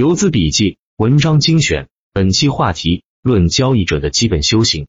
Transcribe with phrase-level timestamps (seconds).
[0.00, 4.86] 游资笔记文章精选，本期话题论交易者的基本修行。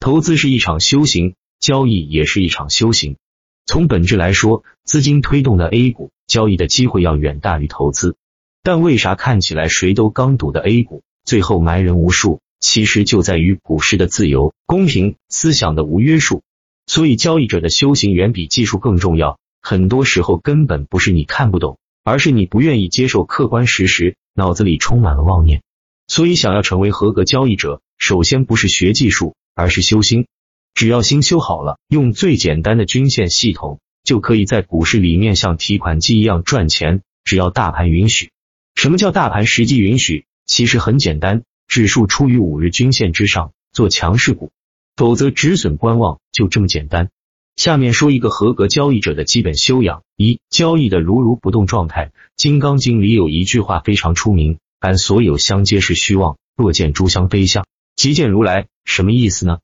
[0.00, 3.18] 投资是一场修行，交易也是一场修行。
[3.66, 8.16] 从本质来说，资金推动的 A 股交易的机会要远大于投资。
[8.62, 12.40] 但为啥看起来谁都刚赌的 A 股，最后埋人无数？
[12.58, 16.42] 其实就在于股市的自由、公平，思想的无约束。
[16.86, 19.38] 所以，交易者的修行远比技术更重要。
[19.60, 24.16] 很多时候根本不是你看不懂，而是你不愿意接受客观事实。
[24.34, 25.62] 脑子里充满了妄念，
[26.08, 30.26] 所以想要成为合格交易者，首先不是学技术，而是修心。
[30.74, 37.02] 只要心修好了，用最简单的均线系统，就可以在股市里面像提款机一样赚钱。
[37.22, 38.32] 只要大盘允许。
[38.74, 40.26] 什么叫大盘实际允许？
[40.44, 44.50] 其实很简单，指数处于五日均线之上，做强势股，
[44.96, 47.08] 否则止损观望，就这么简单。
[47.56, 52.06] 下面说一个合格交易者的基本修养：一、交易的如如不动状态。
[52.36, 57.64] 《金刚经》里有一句话非常出名：“凡所有相皆是虚妄，若见诸相非相，
[57.94, 59.58] 即见如来。”什么意思呢？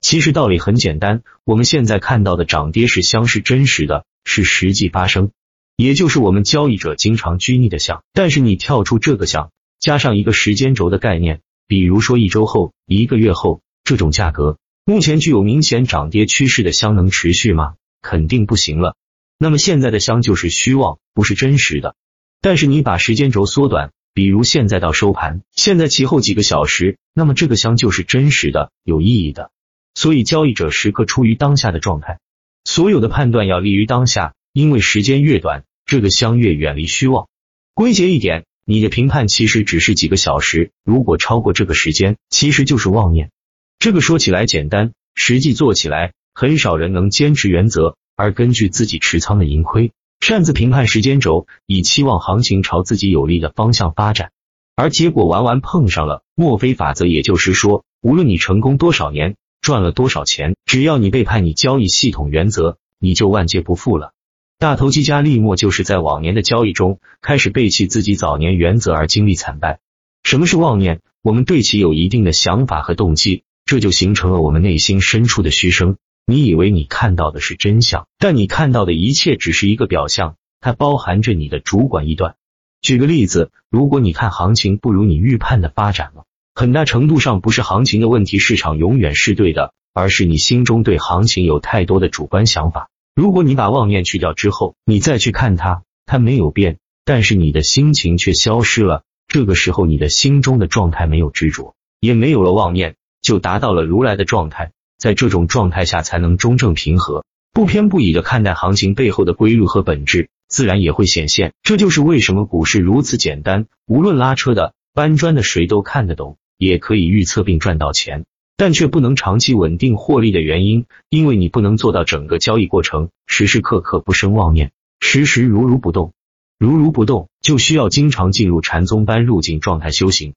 [0.00, 5.30] 其实道理很简单，我们现在看到的涨跌是相是真实的，是实际发生，
[5.76, 8.02] 也就是我们交易者经常拘泥的相。
[8.12, 14.58] 但是你跳出这个相，加上一个时间轴的概念，比如说一周后、一个月后这种价格。
[14.88, 17.74] 目前具有明显涨跌趋势的香能持续吗？
[18.02, 18.94] 肯定不行了。
[19.36, 21.96] 那么现在的香就是虚妄，不是真实的。
[22.40, 29.50] 但是你把时间轴缩短，比如现在到收盘，现在其后几个小时，那么这个香就是真实的，有意义的。
[29.96, 32.20] 所以交易者时刻处于当下的状态，
[32.62, 37.26] 所有的判断要利于当下，因为时间越短，这个香越远离虚妄。
[37.74, 43.32] 归结一点，你的评判其实只是几个小时，如果超过这个时间，其实就是妄念。
[43.78, 54.32] 这个说起来简单，实际做起来很少人能坚持原则，而根据自己持仓的盈亏，擅自评判时间轴，以期望行情朝自己有利的方向发展，
[54.74, 64.12] 而结果完完碰上了墨菲法则，也就是说，无论你成功多少年，赚了多少钱，只要你背叛你交易系统原则，你就万劫不复了。
[64.58, 69.80] 大投机家利莫就是在往年的交易中开始背弃自己早年原则而经历惨败。
[70.22, 71.02] 什么是妄念？
[71.22, 73.44] 我们对其有一定的想法和动机。
[73.66, 75.96] 这就形成了我们内心深处的虚声。
[76.24, 82.36] 你以为你看到的是真相，但你看到的一切只是一个表象，它包含着你的主观臆断。
[82.80, 86.24] 举个例子，如果你看行情不如你预判的发展了，
[86.54, 92.88] 很大程度上不是行情的问题，市场永远是对的，而是你心中对行情有太多的主观想法。
[93.16, 99.02] 如果你把妄念去掉之后，你再去看它，它没有变，但是你的心情却消失了。
[99.26, 102.94] 这个时候，你的心中的状态没有执着，也没有了妄念。
[103.26, 111.52] 就达到了如来的状态，在这种状态下才能中正平和，不偏不倚的看待行情背后的规律和本质，自然也会显现。
[111.64, 118.26] 这就是为什么股市如此简单，无论拉车的、搬砖的，谁都看得懂，也可以预测并赚到钱，
[118.56, 124.70] 但却不能长期稳定获利的原因，因为你不能做到整个交易过程时时刻刻不生妄念，
[125.00, 126.12] 时时如如不动。
[126.60, 130.34] 如如不动，就需要经常进入禅宗般入境状态修行。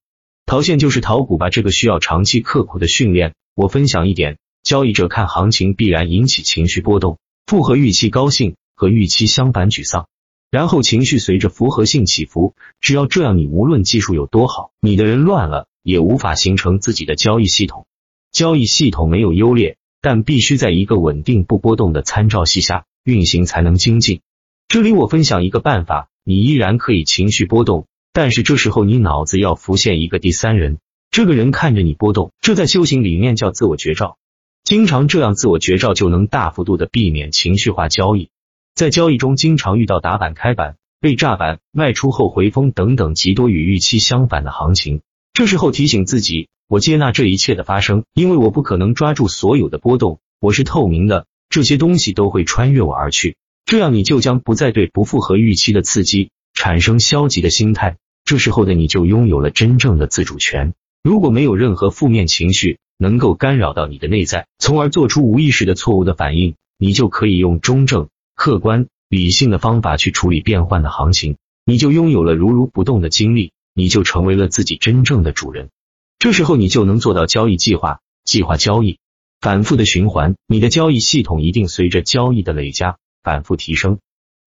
[0.49, 3.35] 逃线就是逃股吧，这个需要长期刻苦的训练。
[3.53, 10.07] 我分享一点，交易者看行情必然引起情绪波动，符合预期高兴和预期相反沮丧，
[10.49, 12.55] 然后情绪随着复合性起伏。
[12.81, 17.85] 只要这样，你无论技术有多好，你的人乱了，也无法形成自己的交易系统。
[18.31, 24.21] 交易系统没有优劣，但必须在一个稳定不波动的参照系下运行才能精进。
[24.67, 27.85] 这里我分享一个办法，你依然可以情绪波动。
[28.13, 30.79] 但是这时候你脑子要浮现一个第三人，
[31.11, 34.17] 这个人看着你波动，这在修行里面叫自我觉照。
[34.63, 38.29] 经常这样自我觉照，就能大幅度的避免情绪化交易。
[38.75, 45.01] 在交易中，经常遇到打板、开板、被炸板、卖出后回风等等极多与预期相反的行情。
[45.33, 53.37] 这时候提醒自己，我接纳这一切的发生，因为我不可能抓住所有的波动，我是透明的，这些东西都会穿越我而去。
[53.65, 56.31] 这样你就将不再对不符合预期的刺激。
[56.59, 60.73] 产生消极的心态，这时候的你就拥有了真正的自主权。
[61.01, 75.69] 如果没有任何负面情绪能够干扰到你的内在，从而做出无意识的错误的反应，你就可以用中正、客观、理性的方法去处理变换的行情，你就拥有了如如不动的经历，你就成为了自己真正的主人。
[76.17, 78.99] 这时候你就能做到交易计划、计划交易、
[79.39, 83.99] 反复的循环，你的交易系统一定随着交易的累加反复提升。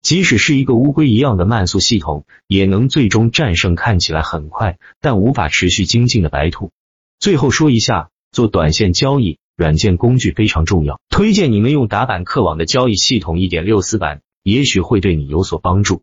[0.03, 6.73] 即使是一个乌龟一样的慢速系统，也能最终战胜看起来很快但无法持续精进的白兔。
[7.21, 16.03] 最后说一下，做短线交易，软件工具非常重要，推荐你们用打板客网的交易系统一点六四版，也许会对你有所帮助。